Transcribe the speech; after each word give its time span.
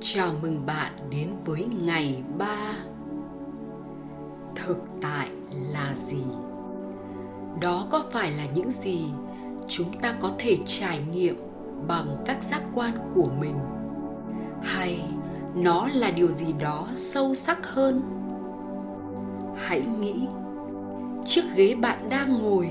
Chào 0.00 0.32
mừng 0.42 0.66
bạn 0.66 0.92
đến 1.10 1.28
với 1.44 1.66
ngày 1.82 2.22
3 2.38 2.46
Thực 4.54 4.78
tại 5.02 5.28
là 5.72 5.94
gì? 6.10 6.24
Đó 7.62 7.86
có 7.90 8.04
phải 8.12 8.30
là 8.30 8.44
những 8.54 8.70
gì 8.70 9.04
chúng 9.68 9.98
ta 10.02 10.16
có 10.20 10.30
thể 10.38 10.56
trải 10.66 11.00
nghiệm 11.12 11.36
bằng 11.88 12.16
các 12.26 12.42
giác 12.42 12.62
quan 12.74 12.92
của 13.14 13.28
mình? 13.40 13.54
Hay 14.62 15.00
nó 15.54 15.88
là 15.94 16.10
điều 16.10 16.28
gì 16.28 16.52
đó 16.52 16.86
sâu 16.94 17.34
sắc 17.34 17.66
hơn? 17.66 18.02
Hãy 19.56 19.82
nghĩ, 20.00 20.26
chiếc 21.24 21.44
ghế 21.54 21.74
bạn 21.74 22.08
đang 22.10 22.38
ngồi 22.38 22.70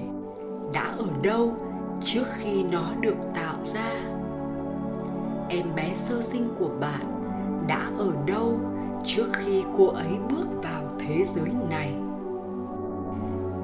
đã 0.74 0.94
ở 0.98 1.08
đâu 1.24 1.56
trước 2.04 2.26
khi 2.38 2.64
nó 2.64 2.92
được 3.02 3.18
tạo 3.36 3.64
ra? 3.64 4.17
Em 5.50 5.76
bé 5.76 5.94
sơ 5.94 6.22
sinh 6.22 6.50
của 6.60 6.70
bạn 6.80 7.24
đã 7.68 7.92
ở 7.98 8.12
đâu 8.28 8.60
trước 9.06 9.28
khi 9.34 9.64
cô 9.78 9.88
ấy 9.88 10.12
bước 10.30 10.48
vào 10.64 10.84
thế 11.00 11.24
giới 11.24 11.52
này? 11.70 11.96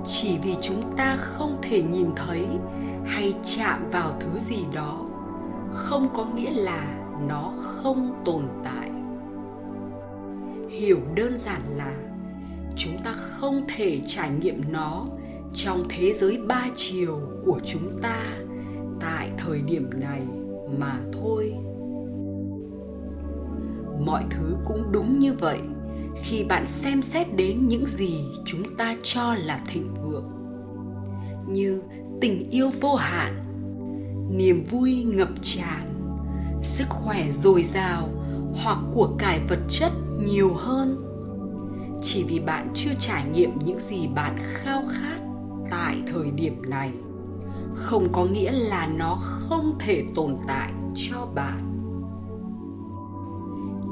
Chỉ 0.05 0.37
vì 0.43 0.55
chúng 0.61 0.95
ta 0.97 1.15
không 1.19 1.57
thể 1.61 1.81
nhìn 1.81 2.07
thấy 2.15 2.47
hay 3.05 3.33
chạm 3.43 3.85
vào 3.91 4.13
thứ 4.19 4.39
gì 4.39 4.65
đó 4.73 4.99
không 5.73 6.09
có 6.13 6.25
nghĩa 6.25 6.51
là 6.51 6.99
nó 7.27 7.53
không 7.57 8.21
tồn 8.25 8.43
tại. 8.63 8.89
Hiểu 10.69 10.99
đơn 11.15 11.37
giản 11.37 11.61
là 11.75 11.93
chúng 12.75 12.97
ta 13.03 13.13
không 13.13 13.65
thể 13.75 13.99
trải 14.07 14.29
nghiệm 14.29 14.61
nó 14.71 15.05
trong 15.53 15.83
thế 15.89 16.13
giới 16.13 16.37
ba 16.47 16.65
chiều 16.75 17.19
của 17.45 17.59
chúng 17.65 17.99
ta 18.01 18.17
tại 18.99 19.29
thời 19.37 19.61
điểm 19.61 19.89
này 19.99 20.21
mà 20.79 20.99
thôi 21.13 21.53
mọi 24.05 24.23
thứ 24.29 24.55
cũng 24.65 24.91
đúng 24.91 25.19
như 25.19 25.33
vậy. 25.33 25.59
Khi 26.23 26.43
bạn 26.43 26.67
xem 26.67 27.01
xét 27.01 27.35
đến 27.35 27.67
những 27.67 27.85
gì 27.85 28.25
chúng 28.45 28.77
ta 28.77 28.95
cho 29.03 29.35
là 29.35 29.59
thịnh 29.67 29.93
vượng, 29.93 30.29
như 31.47 31.81
tình 32.21 32.49
yêu 32.49 32.69
vô 32.81 32.95
hạn, 32.95 33.33
niềm 34.37 34.63
vui 34.63 35.03
ngập 35.03 35.29
tràn, 35.41 35.93
sức 36.61 36.89
khỏe 36.89 37.29
dồi 37.29 37.63
dào 37.63 38.09
hoặc 38.53 38.77
của 38.93 39.15
cải 39.19 39.41
vật 39.49 39.59
chất 39.69 39.91
nhiều 40.25 40.53
hơn, 40.53 40.97
chỉ 42.01 42.23
vì 42.23 42.39
bạn 42.39 42.67
chưa 42.73 42.91
trải 42.99 43.25
nghiệm 43.33 43.59
những 43.65 43.79
gì 43.79 44.07
bạn 44.15 44.35
khao 44.39 44.83
khát 44.91 45.19
tại 45.69 45.95
thời 46.07 46.31
điểm 46.31 46.61
này, 46.67 46.91
không 47.75 48.07
có 48.11 48.25
nghĩa 48.25 48.51
là 48.51 48.87
nó 48.87 49.17
không 49.21 49.77
thể 49.79 50.05
tồn 50.15 50.37
tại 50.47 50.71
cho 50.95 51.25
bạn 51.35 51.72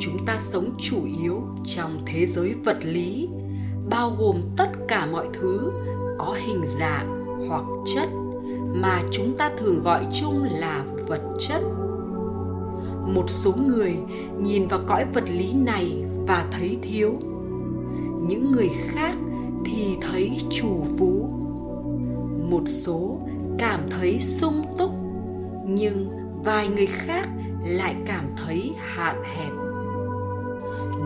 chúng 0.02 0.26
ta 0.26 0.38
sống 0.40 0.76
chủ 0.80 0.98
yếu 1.20 1.42
trong 1.66 2.02
thế 2.06 2.26
giới 2.26 2.54
vật 2.64 2.78
lý, 2.84 3.30
bao 3.90 4.16
gồm 4.20 4.42
tất 4.58 4.70
cả 4.88 5.06
mọi 5.06 5.28
thứ 5.34 5.72
có 6.20 6.38
hình 6.46 6.62
dạng 6.66 7.38
hoặc 7.48 7.64
chất 7.96 8.10
mà 8.74 9.02
chúng 9.12 9.38
ta 9.38 9.52
thường 9.58 9.84
gọi 9.84 10.06
chung 10.22 10.44
là 10.44 10.84
vật 11.08 11.22
chất. 11.40 11.62
Một 13.08 13.30
số 13.30 13.54
người 13.68 13.96
nhìn 14.40 14.68
vào 14.68 14.80
cõi 14.88 15.06
vật 15.14 15.24
lý 15.30 15.54
này 15.54 16.04
và 16.28 16.46
thấy 16.52 16.78
thiếu. 16.82 17.14
Những 18.28 18.52
người 18.52 18.70
khác 18.88 19.16
thì 19.66 19.98
thấy 20.02 20.38
chủ 20.50 20.84
phú. 20.98 21.30
Một 22.50 22.64
số 22.66 23.18
cảm 23.58 23.80
thấy 23.90 24.20
sung 24.20 24.64
túc, 24.78 24.92
nhưng 25.66 26.10
vài 26.44 26.68
người 26.68 26.88
khác 26.88 27.30
lại 27.66 27.96
cảm 28.06 28.26
thấy 28.46 28.74
hạn 28.78 29.24
hẹp 29.36 29.71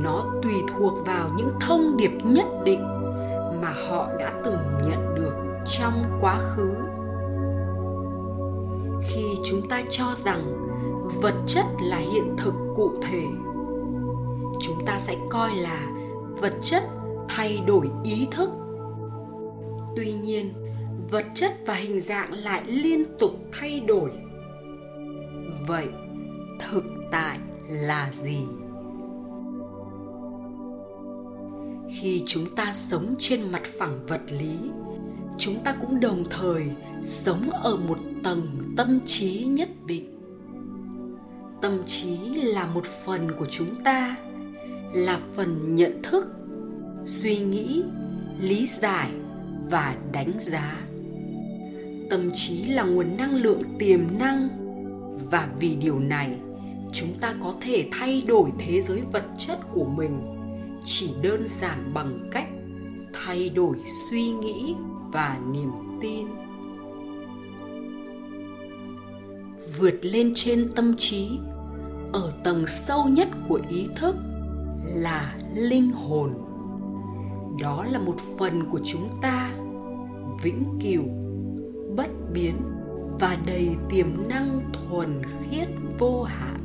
nó 0.01 0.25
tùy 0.43 0.53
thuộc 0.67 1.05
vào 1.05 1.29
những 1.37 1.49
thông 1.61 1.97
điệp 1.97 2.11
nhất 2.23 2.45
định 2.63 2.81
mà 3.61 3.73
họ 3.89 4.09
đã 4.19 4.33
từng 4.45 4.57
nhận 4.87 5.15
được 5.15 5.33
trong 5.65 6.03
quá 6.21 6.37
khứ. 6.39 6.73
Khi 9.07 9.23
chúng 9.45 9.69
ta 9.69 9.81
cho 9.89 10.05
rằng 10.15 10.41
vật 11.21 11.35
chất 11.47 11.65
là 11.81 11.97
hiện 11.97 12.35
thực 12.37 12.53
cụ 12.75 12.91
thể, 13.09 13.23
chúng 14.61 14.85
ta 14.85 14.99
sẽ 14.99 15.15
coi 15.29 15.55
là 15.55 15.87
vật 16.41 16.53
chất 16.61 16.83
thay 17.29 17.63
đổi 17.67 17.89
ý 18.03 18.27
thức. 18.31 18.49
Tuy 19.95 20.13
nhiên, 20.13 20.53
vật 21.11 21.25
chất 21.35 21.51
và 21.65 21.73
hình 21.73 21.99
dạng 21.99 22.33
lại 22.33 22.63
liên 22.67 23.05
tục 23.19 23.31
thay 23.51 23.79
đổi. 23.79 24.11
Vậy 25.67 25.87
thực 26.59 26.83
tại 27.11 27.39
là 27.69 28.09
gì? 28.11 28.39
Khi 32.01 32.23
chúng 32.27 32.55
ta 32.55 32.73
sống 32.73 33.15
trên 33.19 33.51
mặt 33.51 33.61
phẳng 33.79 34.05
vật 34.07 34.21
lý, 34.39 34.55
chúng 35.37 35.55
ta 35.63 35.75
cũng 35.81 35.99
đồng 35.99 36.23
thời 36.29 36.63
sống 37.03 37.49
ở 37.49 37.77
một 37.77 37.99
tầng 38.23 38.73
tâm 38.77 38.99
trí 39.05 39.43
nhất 39.43 39.69
định. 39.85 40.19
Tâm 41.61 41.83
trí 41.87 42.17
là 42.35 42.65
một 42.67 42.85
phần 42.85 43.31
của 43.39 43.45
chúng 43.45 43.83
ta, 43.83 44.15
là 44.93 45.19
phần 45.33 45.75
nhận 45.75 46.01
thức, 46.03 46.27
suy 47.05 47.39
nghĩ, 47.39 47.83
lý 48.39 48.67
giải 48.67 49.11
và 49.69 49.95
đánh 50.11 50.31
giá. 50.39 50.81
Tâm 52.09 52.31
trí 52.35 52.65
là 52.65 52.83
nguồn 52.83 53.17
năng 53.17 53.35
lượng 53.35 53.61
tiềm 53.79 54.17
năng 54.19 54.49
và 55.31 55.49
vì 55.59 55.75
điều 55.75 55.99
này, 55.99 56.35
chúng 56.93 57.09
ta 57.21 57.35
có 57.43 57.53
thể 57.61 57.89
thay 57.91 58.21
đổi 58.27 58.49
thế 58.59 58.81
giới 58.81 59.01
vật 59.11 59.23
chất 59.37 59.59
của 59.73 59.85
mình 59.85 60.34
chỉ 60.85 61.13
đơn 61.21 61.47
giản 61.47 61.91
bằng 61.93 62.29
cách 62.31 62.47
thay 63.13 63.49
đổi 63.49 63.77
suy 64.09 64.31
nghĩ 64.31 64.75
và 65.11 65.39
niềm 65.51 65.71
tin. 66.01 66.27
Vượt 69.77 69.99
lên 70.01 70.31
trên 70.35 70.69
tâm 70.75 70.95
trí, 70.97 71.29
ở 72.13 72.33
tầng 72.43 72.67
sâu 72.67 73.07
nhất 73.07 73.27
của 73.49 73.61
ý 73.69 73.87
thức 73.95 74.15
là 74.83 75.37
linh 75.55 75.91
hồn. 75.91 76.33
Đó 77.61 77.85
là 77.91 77.99
một 77.99 78.15
phần 78.39 78.69
của 78.71 78.79
chúng 78.85 79.09
ta, 79.21 79.51
vĩnh 80.43 80.79
cửu, 80.83 81.03
bất 81.95 82.09
biến 82.33 82.55
và 83.19 83.37
đầy 83.45 83.69
tiềm 83.89 84.27
năng 84.27 84.61
thuần 84.73 85.21
khiết 85.41 85.67
vô 85.99 86.23
hạn. 86.23 86.59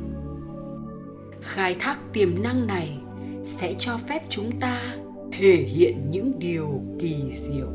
Khai 1.41 1.75
thác 1.79 1.99
tiềm 2.13 2.43
năng 2.43 2.67
này 2.67 3.01
sẽ 3.43 3.73
cho 3.79 3.97
phép 3.97 4.19
chúng 4.29 4.59
ta 4.59 4.95
thể 5.31 5.55
hiện 5.55 6.11
những 6.11 6.39
điều 6.39 6.81
kỳ 6.99 7.15
diệu. 7.33 7.67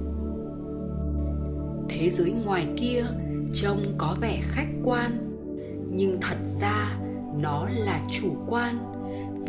Thế 1.88 2.10
giới 2.10 2.32
ngoài 2.32 2.68
kia 2.76 3.04
trông 3.54 3.94
có 3.98 4.16
vẻ 4.20 4.40
khách 4.42 4.68
quan, 4.84 5.38
nhưng 5.90 6.18
thật 6.20 6.36
ra 6.60 6.98
nó 7.42 7.68
là 7.68 8.04
chủ 8.10 8.36
quan 8.46 8.78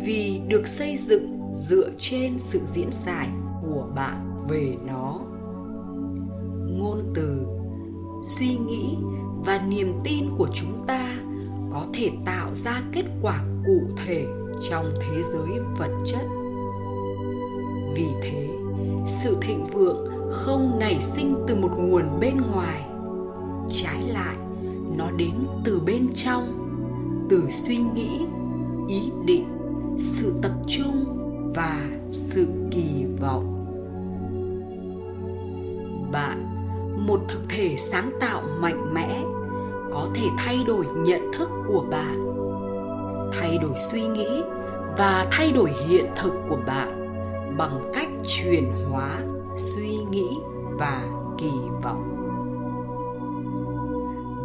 vì 0.04 0.40
được 0.48 0.66
xây 0.66 0.96
dựng 0.96 1.50
dựa 1.52 1.90
trên 1.98 2.38
sự 2.38 2.60
diễn 2.74 2.88
giải 2.92 3.28
của 3.62 3.88
bạn 3.96 4.46
về 4.48 4.76
nó. 4.86 5.20
Ngôn 6.68 7.12
từ, 7.14 7.46
suy 8.24 8.56
nghĩ 8.56 8.96
và 9.44 9.66
niềm 9.68 9.92
tin 10.04 10.24
của 10.38 10.48
chúng 10.54 10.84
ta 10.86 11.16
có 11.72 11.86
thể 11.94 12.10
tạo 12.24 12.54
ra 12.54 12.82
kết 12.92 13.04
quả 13.22 13.44
cụ 13.66 13.80
thể 14.06 14.26
trong 14.60 14.94
thế 15.00 15.22
giới 15.22 15.60
vật 15.78 15.90
chất. 16.06 16.26
Vì 17.94 18.06
thế, 18.22 18.48
sự 19.06 19.36
thịnh 19.40 19.66
vượng 19.66 20.30
không 20.30 20.78
nảy 20.78 21.00
sinh 21.00 21.44
từ 21.46 21.54
một 21.54 21.70
nguồn 21.78 22.04
bên 22.20 22.36
ngoài. 22.54 22.82
Trái 23.72 24.02
lại, 24.12 24.36
nó 24.98 25.10
đến 25.16 25.34
từ 25.64 25.80
bên 25.86 26.08
trong, 26.14 26.68
từ 27.30 27.42
suy 27.48 27.76
nghĩ, 27.76 28.20
ý 28.88 29.12
định, 29.24 29.44
sự 29.98 30.34
tập 30.42 30.52
trung 30.66 31.04
và 31.54 31.88
sự 32.10 32.46
kỳ 32.70 33.04
vọng. 33.20 33.54
Bạn, 36.12 36.46
một 37.06 37.20
thực 37.28 37.42
thể 37.48 37.76
sáng 37.76 38.10
tạo 38.20 38.42
mạnh 38.60 38.94
mẽ, 38.94 39.22
có 39.92 40.08
thể 40.14 40.26
thay 40.38 40.58
đổi 40.66 40.86
nhận 40.96 41.32
thức 41.32 41.48
của 41.68 41.84
bạn 41.90 42.37
thay 43.40 43.58
đổi 43.58 43.74
suy 43.76 44.06
nghĩ 44.06 44.42
và 44.98 45.26
thay 45.30 45.52
đổi 45.52 45.70
hiện 45.86 46.06
thực 46.16 46.32
của 46.48 46.58
bạn 46.66 46.88
bằng 47.58 47.90
cách 47.94 48.08
chuyển 48.26 48.70
hóa 48.90 49.20
suy 49.56 49.96
nghĩ 50.10 50.28
và 50.78 51.08
kỳ 51.38 51.50
vọng. 51.82 52.14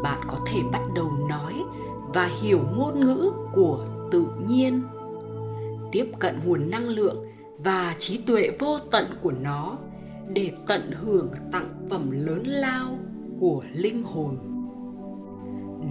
Bạn 0.03 0.17
có 0.27 0.37
thể 0.45 0.59
bắt 0.71 0.81
đầu 0.95 1.11
nói 1.29 1.63
và 2.13 2.29
hiểu 2.41 2.59
ngôn 2.75 2.99
ngữ 2.99 3.31
của 3.53 3.85
tự 4.11 4.25
nhiên, 4.47 4.83
tiếp 5.91 6.05
cận 6.19 6.39
nguồn 6.45 6.69
năng 6.69 6.87
lượng 6.87 7.25
và 7.57 7.95
trí 7.99 8.17
tuệ 8.17 8.49
vô 8.59 8.79
tận 8.91 9.05
của 9.21 9.31
nó 9.31 9.77
để 10.27 10.51
tận 10.67 10.91
hưởng 10.91 11.31
tặng 11.51 11.87
phẩm 11.89 12.11
lớn 12.11 12.43
lao 12.45 12.97
của 13.39 13.63
linh 13.73 14.03
hồn. 14.03 14.37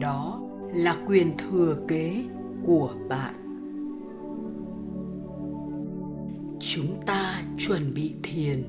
Đó 0.00 0.40
là 0.74 0.96
quyền 1.06 1.36
thừa 1.36 1.76
kế 1.88 2.24
của 2.66 2.90
bạn. 3.08 3.34
Chúng 6.60 7.00
ta 7.06 7.42
chuẩn 7.58 7.94
bị 7.94 8.14
thiền. 8.22 8.64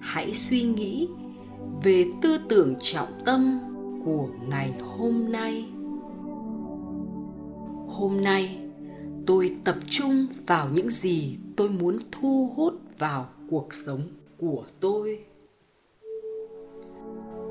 Hãy 0.00 0.34
suy 0.34 0.62
nghĩ 0.62 1.08
về 1.84 2.04
tư 2.22 2.38
tưởng 2.48 2.74
trọng 2.80 3.12
tâm 3.24 3.60
của 4.04 4.28
ngày 4.48 4.72
hôm 4.80 5.32
nay. 5.32 5.64
Hôm 7.88 8.20
nay, 8.20 8.58
tôi 9.26 9.56
tập 9.64 9.76
trung 9.86 10.26
vào 10.46 10.68
những 10.74 10.90
gì 10.90 11.36
tôi 11.56 11.68
muốn 11.68 11.96
thu 12.12 12.50
hút 12.56 12.74
vào 12.98 13.26
cuộc 13.50 13.74
sống 13.74 14.00
của 14.38 14.64
tôi. 14.80 15.24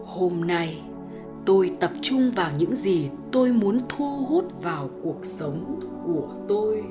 Hôm 0.06 0.48
nay 0.48 0.82
tôi 1.46 1.72
tập 1.80 1.92
trung 2.02 2.32
vào 2.36 2.52
những 2.58 2.76
gì 2.76 3.10
tôi 3.32 3.52
muốn 3.52 3.78
thu 3.90 4.26
hút 4.30 4.64
vào 4.64 4.90
cuộc 5.04 5.26
sống 5.26 5.80
của 6.06 6.28
tôi. 6.48 6.84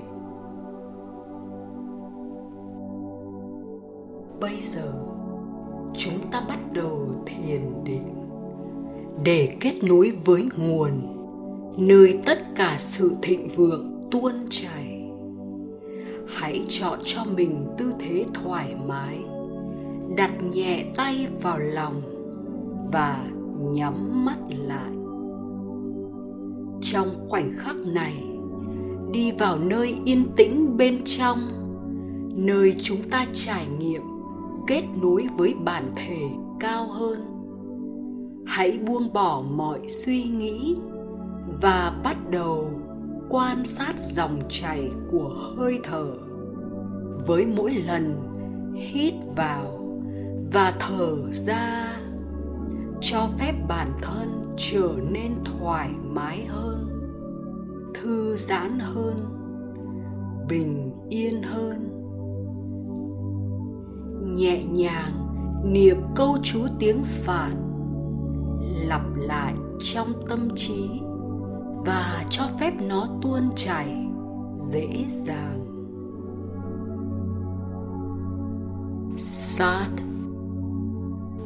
Bây 4.40 4.60
giờ, 4.60 4.92
chúng 5.96 6.28
ta 6.32 6.42
bắt 6.48 6.58
đầu 6.72 7.08
thiền 7.26 7.84
định. 7.84 8.08
Để 9.24 9.56
kết 9.60 9.74
nối 9.82 10.12
với 10.24 10.48
nguồn, 10.56 10.90
nơi 11.78 12.18
tất 12.26 12.38
cả 12.56 12.74
sự 12.78 13.14
thịnh 13.22 13.48
vượng 13.48 14.08
tuôn 14.10 14.32
chảy. 14.50 15.10
Hãy 16.28 16.64
chọn 16.68 16.98
cho 17.04 17.24
mình 17.24 17.66
tư 17.78 17.92
thế 17.98 18.24
thoải 18.34 18.74
mái, 18.86 19.18
đặt 20.16 20.30
nhẹ 20.52 20.84
tay 20.96 21.26
vào 21.42 21.58
lòng 21.58 22.02
và 22.92 23.24
nhắm 23.72 24.25
mắt 24.25 24.38
lại. 24.49 24.93
Trong 26.81 27.26
khoảnh 27.28 27.52
khắc 27.56 27.76
này, 27.76 28.38
đi 29.12 29.32
vào 29.32 29.58
nơi 29.58 29.99
yên 30.05 30.25
tĩnh 30.37 30.76
bên 30.76 30.99
trong, 31.05 31.38
nơi 32.37 32.75
chúng 32.82 33.11
ta 33.11 33.26
trải 33.32 33.66
nghiệm 33.78 34.02
kết 34.66 34.82
nối 35.02 35.26
với 35.37 35.55
bản 35.64 35.84
thể 35.96 36.20
cao 36.61 36.88
hơn, 36.88 37.19
hãy 38.46 38.78
buông 38.87 39.12
bỏ 39.12 39.43
mọi 39.50 39.88
suy 39.88 40.22
nghĩ 40.22 40.76
và 41.62 42.00
bắt 42.05 42.17
đầu 42.31 42.70
quan 43.28 43.64
sát 43.64 43.94
dòng 43.99 44.40
chảy 44.49 44.90
của 45.12 45.28
hơi 45.28 45.78
thở 45.82 46.14
với 47.26 47.46
mỗi 47.56 47.72
lần 47.72 48.17
hít 48.76 49.14
vào 49.37 49.78
và 50.52 50.75
thở 50.81 51.17
ra 51.32 51.94
cho 53.06 53.28
phép 53.38 53.52
bản 53.68 53.88
thân 54.02 54.54
trở 54.56 54.88
nên 55.10 55.34
thoải 55.44 55.90
mái 56.02 56.46
hơn, 56.46 56.88
thư 57.94 58.36
giãn 58.36 58.78
hơn, 58.78 59.16
bình 60.48 60.92
yên 61.08 61.42
hơn. 61.42 61.90
Nhẹ 64.34 64.64
nhàng 64.64 65.12
niệm 65.64 65.96
câu 66.16 66.36
chú 66.42 66.66
tiếng 66.78 67.02
phạn, 67.04 67.50
lặp 68.86 69.02
lại 69.16 69.54
trong 69.78 70.12
tâm 70.28 70.48
trí 70.54 70.90
và 71.86 72.24
cho 72.30 72.44
phép 72.60 72.72
nó 72.88 73.06
tuôn 73.22 73.50
chảy 73.56 74.06
dễ 74.58 75.04
dàng. 75.08 75.60
Sát. 79.18 79.88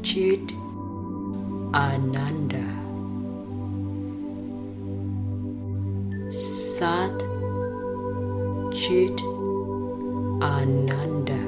Chit 0.03 0.41
ananda. 1.73 2.65
Sat, 6.31 7.13
chit, 8.75 9.13
ananda. 10.41 11.45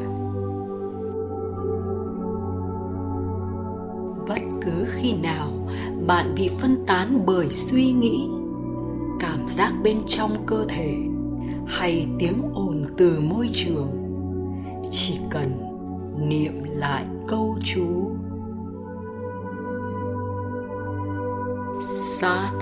Bất 4.28 4.40
cứ 4.62 4.84
khi 4.88 5.12
nào 5.12 5.48
bạn 6.06 6.34
bị 6.34 6.48
phân 6.60 6.84
tán 6.86 7.22
bởi 7.26 7.48
suy 7.48 7.92
nghĩ, 7.92 8.28
cảm 9.20 9.48
giác 9.48 9.72
bên 9.82 9.96
trong 10.06 10.34
cơ 10.46 10.64
thể 10.68 10.96
hay 11.66 12.06
tiếng 12.18 12.42
ồn 12.54 12.82
từ 12.96 13.20
môi 13.20 13.48
trường, 13.52 13.88
chỉ 14.90 15.18
cần 15.30 15.50
niệm 16.28 16.62
lại 16.64 17.04
câu 17.28 17.58
chú 17.64 18.10
Sat 22.20 22.52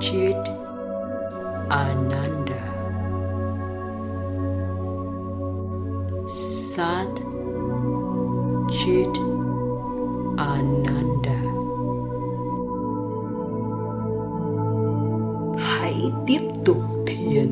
chit 0.00 0.36
ananda. 1.68 2.64
Sat 6.26 7.14
chit 8.70 9.14
ananda. 10.38 11.40
Hãy 15.58 16.12
tiếp 16.26 16.40
tục 16.64 16.82
thiền. 17.06 17.50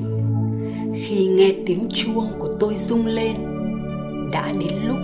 Khi 0.94 1.26
nghe 1.26 1.54
tiếng 1.66 1.88
chuông 1.90 2.32
của 2.38 2.48
tôi 2.60 2.74
rung 2.76 3.06
lên, 3.06 3.36
đã 4.32 4.52
đến 4.60 4.72
lúc 4.88 4.98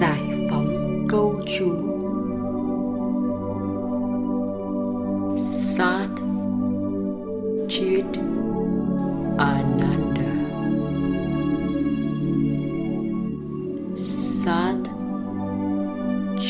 giải 0.00 0.20
phóng 0.50 1.04
câu 1.08 1.34
chú. 1.58 1.95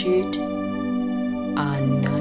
Chit 0.06 0.38
ananda 1.56 2.10
bây 2.10 2.15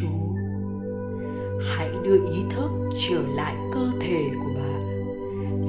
chú 0.00 0.06
hãy 1.76 1.90
đưa 2.04 2.26
ý 2.32 2.42
thức 2.50 2.70
trở 3.08 3.22
lại 3.34 3.54
cơ 3.72 3.90
thể 4.00 4.30
của 4.34 4.50
bạn 4.56 5.04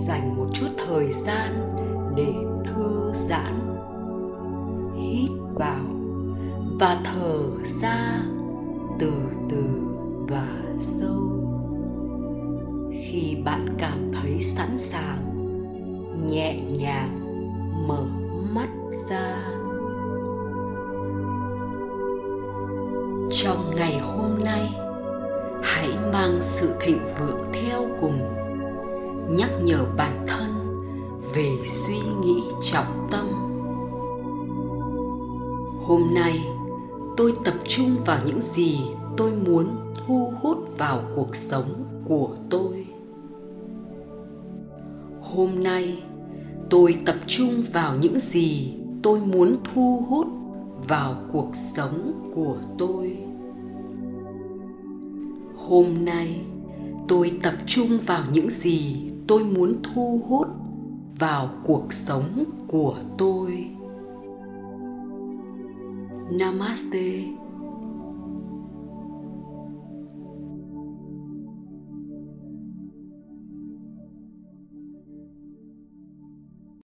dành 0.08 0.38
một 0.38 0.48
chút 0.54 0.68
thời 0.88 1.12
gian 1.12 1.76
để 2.16 2.34
thư 2.64 3.12
giãn, 3.14 3.76
hít 4.98 5.30
vào 5.54 5.86
và 6.80 7.02
thở 7.04 7.40
ra 7.64 8.24
từ 9.00 9.14
từ 9.50 9.88
và 10.30 10.48
sâu. 10.80 11.46
Khi 12.92 13.38
bạn 13.46 13.76
cảm 13.78 14.08
thấy 14.14 14.42
sẵn 14.42 14.78
sàng, 14.78 15.20
nhẹ 16.28 16.62
nhàng, 16.80 17.20
mở 17.88 18.06
mắt 18.54 18.70
ra. 19.10 19.56
Trong 23.38 23.76
ngày 23.76 24.00
hôm 24.00 24.38
nay, 24.44 24.70
hãy 25.64 25.90
mang 26.14 26.38
sự 26.42 26.76
thịnh 26.80 27.00
vượng 27.20 27.44
theo 27.54 27.88
cùng. 28.02 28.20
Nhắc 29.38 29.50
nhở 29.64 29.86
bản 29.98 30.26
thân 30.28 30.50
về 31.36 31.50
suy 31.66 31.98
nghĩ 32.22 32.44
trọng 32.62 33.08
tâm. 33.12 33.26
Hôm 35.86 36.14
nay, 36.14 36.48
tôi 37.18 37.34
tập 37.46 37.54
trung 37.68 37.98
vào 38.06 38.18
những 38.26 38.42
gì 38.42 38.80
tôi 39.18 39.32
muốn 39.32 39.94
thu 40.08 40.34
hút 40.42 40.58
vào 40.78 41.02
cuộc 41.16 41.36
sống 41.36 41.84
của 42.08 42.30
tôi. 42.50 42.86
Hôm 45.22 45.64
nay, 45.64 46.04
tôi 46.70 46.98
tập 47.06 47.16
trung 47.28 47.52
vào 47.74 47.94
những 48.02 48.20
gì 48.20 48.74
tôi 49.04 49.20
muốn 49.20 49.56
thu 49.74 50.06
hút 50.10 50.28
vào 50.88 51.16
cuộc 51.34 51.50
sống 51.56 52.32
của 52.36 52.58
tôi 52.78 53.25
hôm 55.68 56.06
nay, 56.06 56.42
tôi 57.08 57.32
tập 57.44 57.54
trung 57.66 57.98
vào 58.06 58.24
những 58.32 58.50
gì 58.50 59.10
tôi 59.28 59.44
muốn 59.44 59.76
thu 59.84 60.22
hút 60.28 60.48
vào 61.20 61.50
cuộc 61.64 61.94
sống 61.94 62.44
của 62.68 62.96
tôi. 63.18 63.68
Namaste. 66.32 67.24